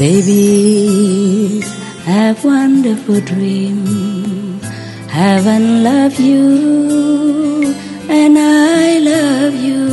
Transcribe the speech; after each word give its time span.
Babies 0.00 1.70
have 2.06 2.42
wonderful 2.42 3.20
dreams. 3.20 4.64
Heaven 5.10 5.84
love 5.84 6.18
you 6.18 7.74
and 8.08 8.38
I 8.38 8.98
love 9.12 9.54
you. 9.54 9.84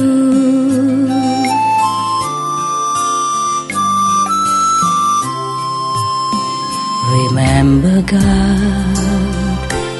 Remember 7.17 8.01
God, 8.03 8.97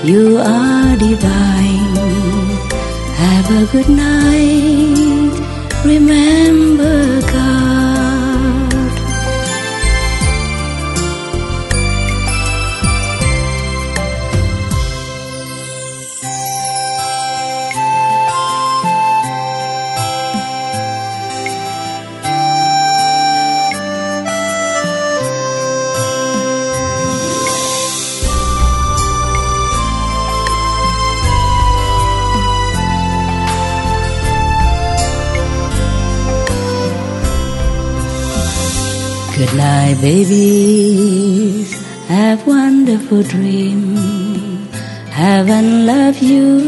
you 0.08 0.38
are 0.38 0.96
divine. 0.96 1.96
Have 3.24 3.48
a 3.52 3.66
good 3.74 3.90
night. 3.90 5.34
Remember 5.84 7.22
God. 7.30 7.87
babies, 40.02 41.74
have 42.08 42.46
wonderful 42.46 43.24
dreams. 43.24 44.00
Heaven 45.10 45.86
love 45.86 46.20
you 46.20 46.67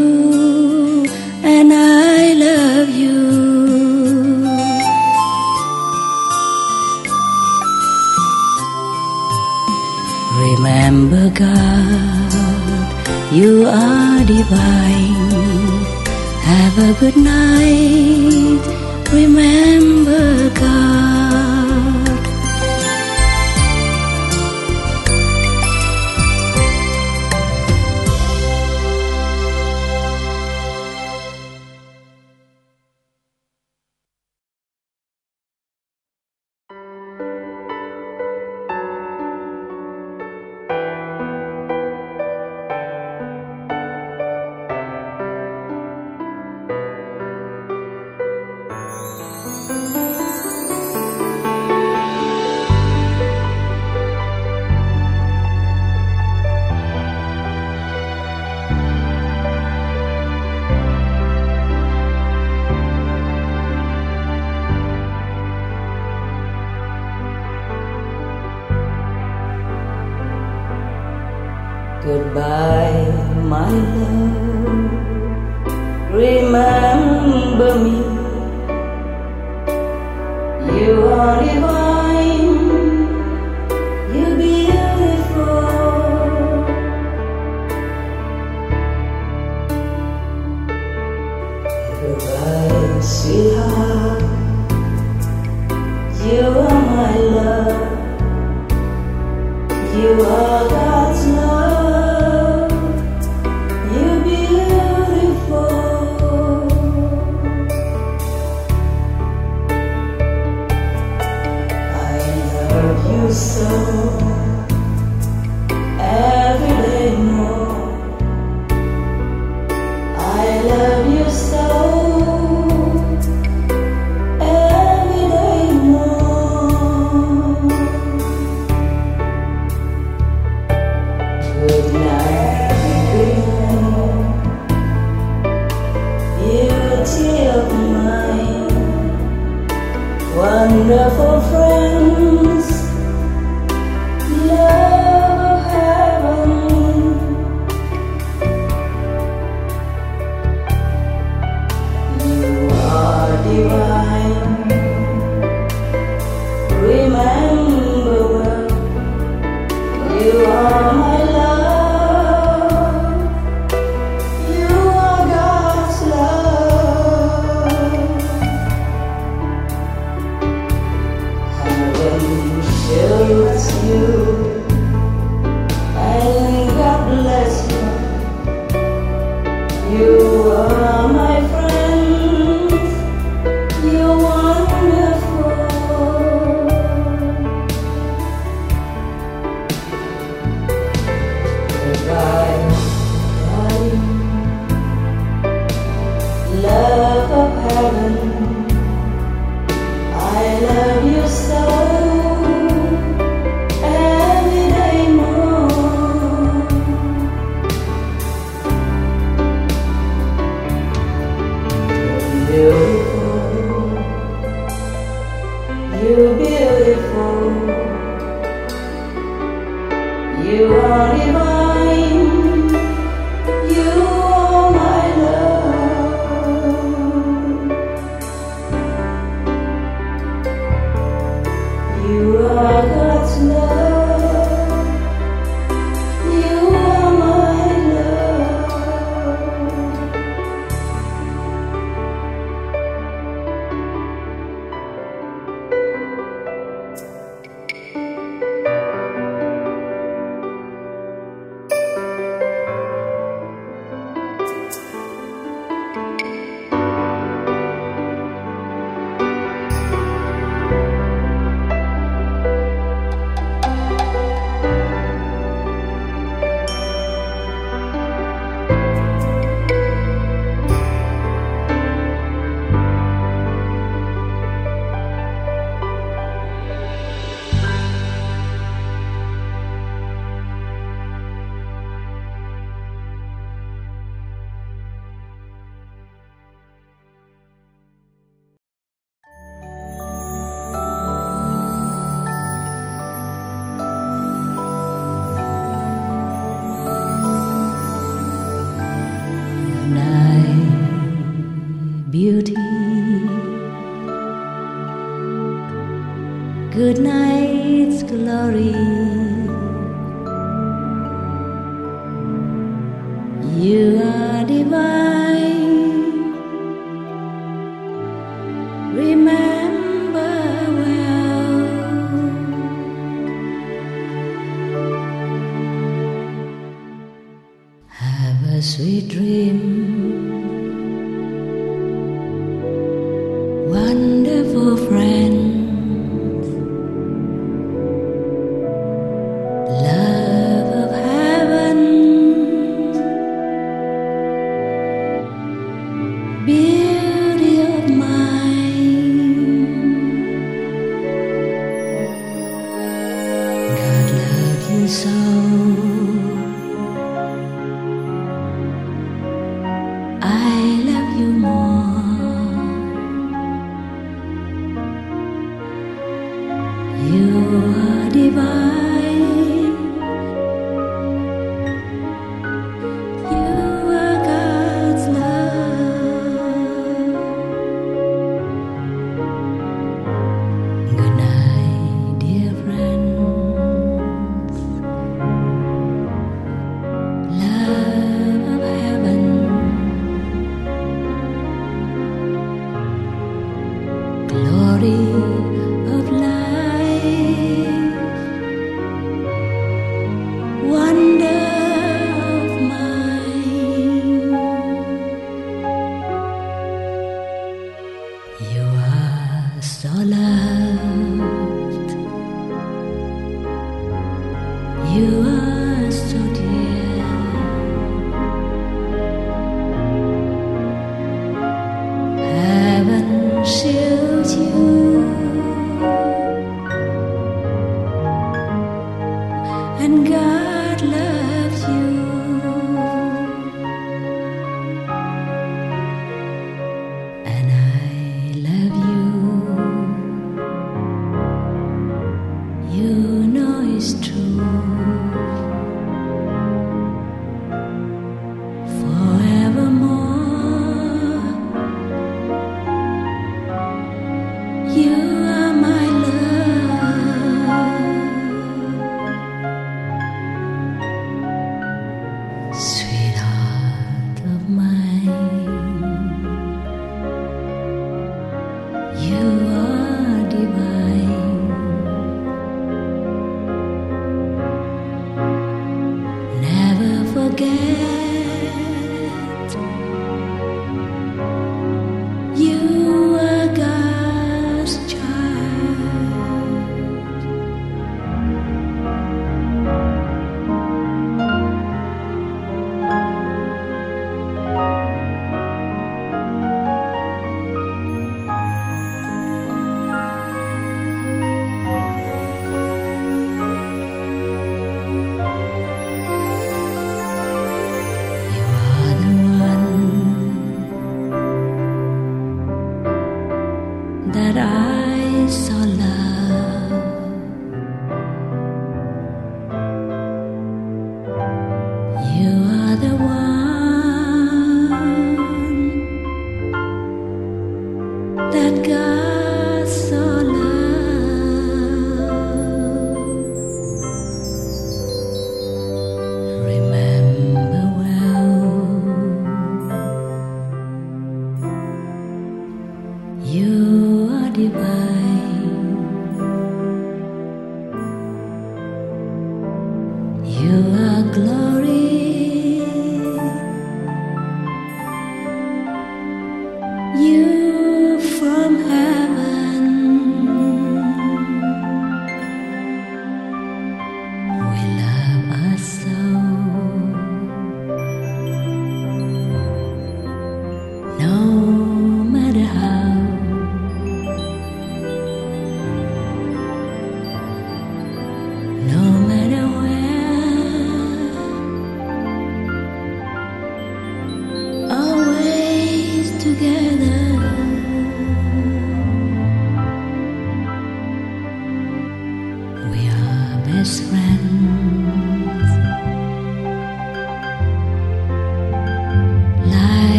you. 442.72 443.28
Know 443.28 443.76
it's 443.76 443.94
true. 444.06 445.49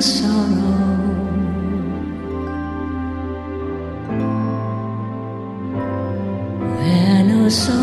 sorrow. 0.00 0.98
Where 6.76 7.24
no 7.24 7.48
sorrow. 7.48 7.77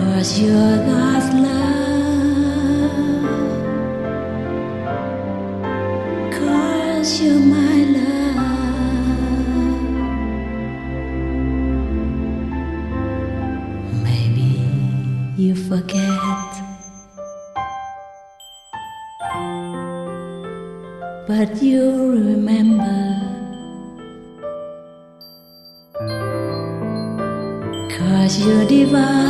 Cause 0.00 0.40
you're 0.40 0.76
not 0.86 1.24
love. 1.44 2.90
Cause 6.32 7.20
you're 7.22 7.44
my 7.56 7.76
love. 7.96 8.40
Maybe 14.02 14.50
you 15.36 15.54
forget. 15.54 16.50
But 21.28 21.62
you 21.62 22.12
remember. 22.12 23.00
Cause 27.98 28.34
you're 28.44 28.64
divine. 28.66 29.29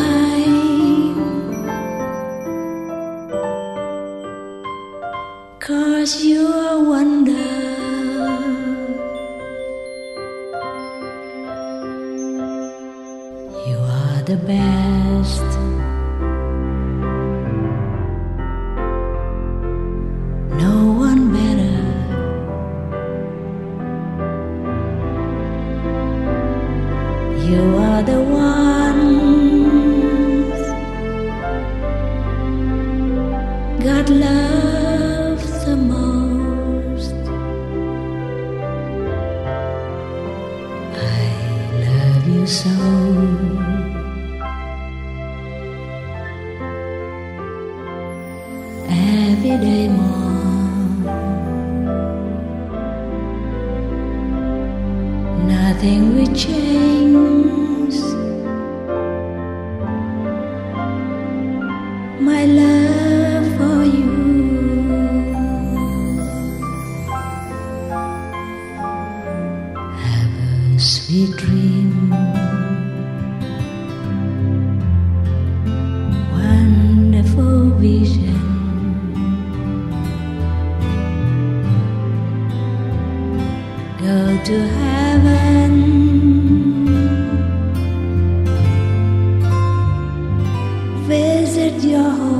your 91.90 92.02
home. 92.02 92.39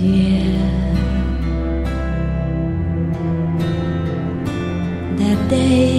dear 0.00 0.56
that 5.18 5.40
day 5.50 5.89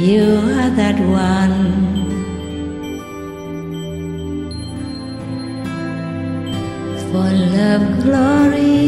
you 0.00 0.22
are 0.58 0.70
that 0.80 0.98
one. 0.98 1.56
For 7.10 7.30
love, 7.56 8.02
glory. 8.02 8.79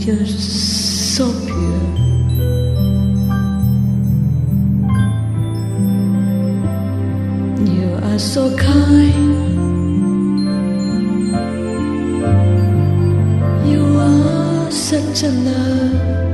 You're 0.00 0.24
so 0.24 1.30
pure. 1.44 1.56
You 7.68 7.98
are 8.02 8.18
so 8.18 8.56
kind. 8.56 9.36
You 13.68 13.98
are 13.98 14.70
such 14.70 15.22
a 15.24 15.28
love. 15.28 16.29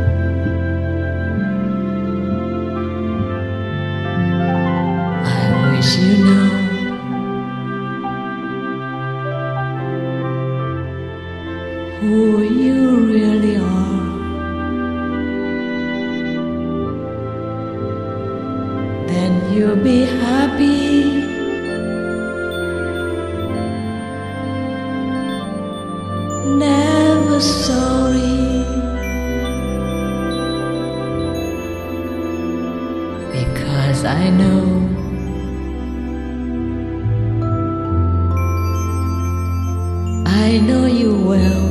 know 40.86 40.92
you 40.92 41.14
well. 41.14 41.66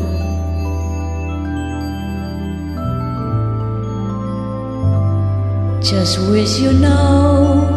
Just 5.81 6.19
wish 6.29 6.59
you 6.59 6.73
know. 6.73 7.74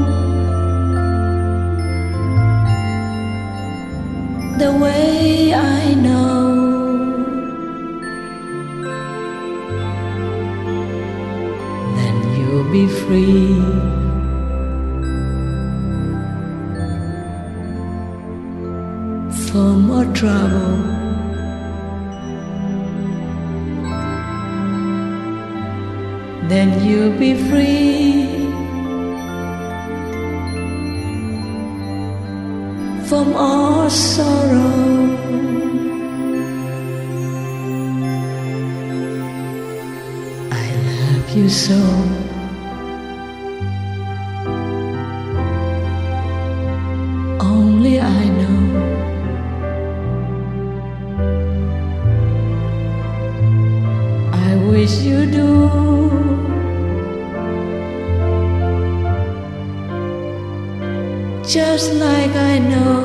wish 54.89 55.01
you 55.03 55.27
do. 55.27 55.49
Just 61.47 61.93
like 61.95 62.35
I 62.35 62.59
know. 62.59 62.98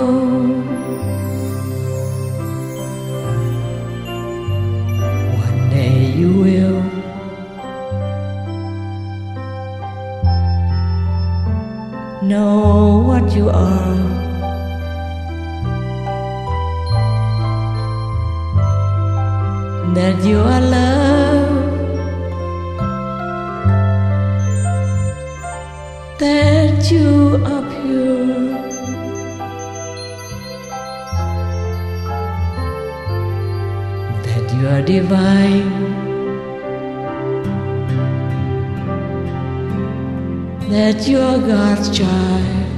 God's 41.54 41.88
child. 41.96 42.76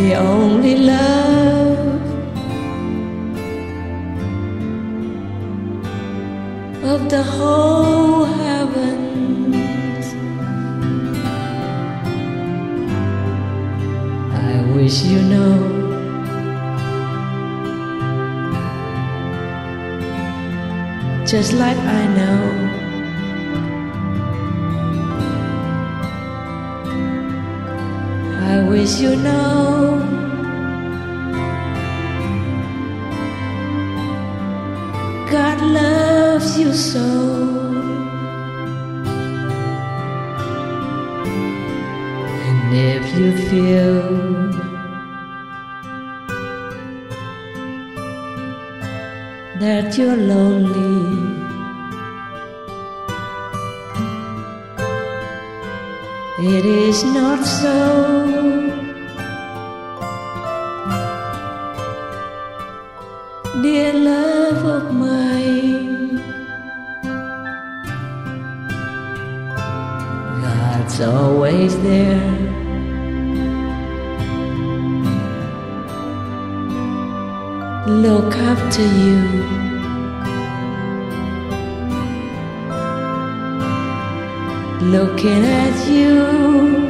The 0.00 0.14
only 0.14 0.76
love 0.92 2.00
of 6.92 7.00
the 7.10 7.22
whole 7.22 8.24
heavens. 8.40 10.06
I 14.50 14.54
wish 14.74 15.02
you 15.02 15.20
know. 15.32 15.56
just 21.26 21.52
like 21.52 21.76
I 21.76 22.06
know. 22.16 22.67
wish 28.68 29.00
you 29.00 29.16
know. 29.16 29.98
God 35.30 35.60
loves 35.60 36.58
you 36.58 36.72
so. 36.74 37.08
And 42.46 42.74
if 42.74 43.04
you 43.18 43.30
feel 43.48 44.02
that 49.60 49.96
you're 49.96 50.16
lonely 50.16 51.27
it 56.48 56.64
is 56.64 57.04
not 57.04 57.44
so. 57.44 58.68
dear 63.62 63.92
love 63.92 64.64
of 64.64 64.94
mine. 64.94 66.16
God's 70.42 71.00
always 71.00 71.72
there. 71.82 72.30
Look 77.86 78.34
after 78.36 78.82
you. 78.82 79.57
Looking 84.90 85.44
at 85.44 85.88
you. 85.88 86.88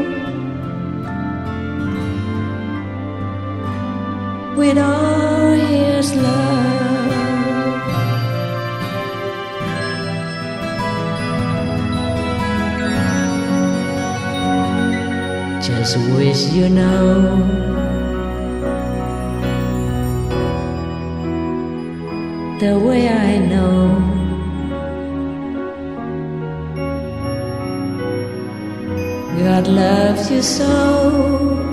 with 4.58 4.76
all 4.76 5.52
his 5.52 6.14
love. 6.16 7.12
Just 15.62 15.96
wish 16.16 16.52
you 16.52 16.68
know. 16.68 17.46
The 22.58 22.76
way 22.84 23.08
I 23.08 23.38
know. 23.38 24.07
Loves 30.18 30.30
you 30.30 30.42
so. 30.42 31.64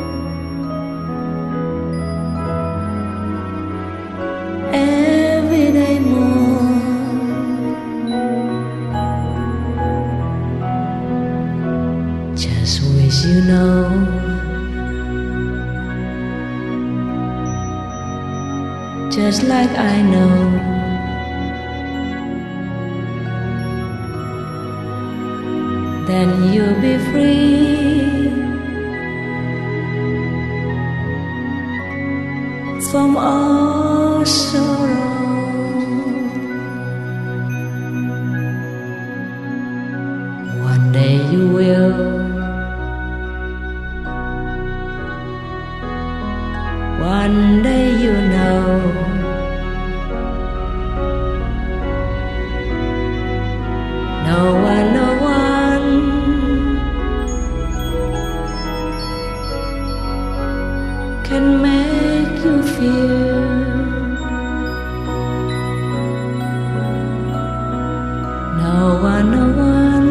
every 4.73 5.71
day 5.71 5.99
more. 5.99 6.75
Just 12.35 12.81
wish 12.93 13.25
you 13.25 13.41
know. 13.51 13.79
Just 19.11 19.43
like 19.43 19.73
I 19.93 20.01
know. 20.13 20.35
Then 26.07 26.53
you'll 26.53 26.79
be 26.81 26.97
free 27.09 27.74
make 61.61 62.43
you 62.43 62.61
feel 62.75 63.35
no 68.63 68.99
one, 69.01 69.31
no 69.31 69.45
one 69.69 70.09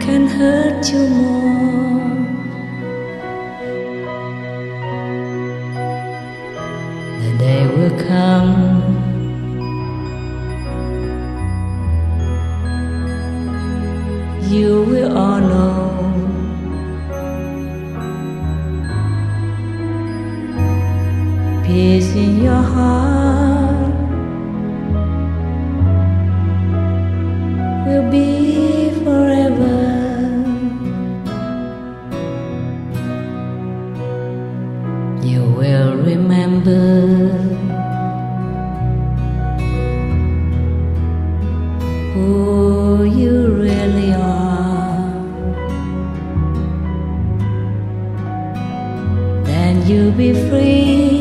can 0.00 0.26
hurt 0.26 0.92
you 0.92 1.08
more. 1.08 1.39
You'll 49.90 50.12
be 50.12 50.32
free 50.48 51.19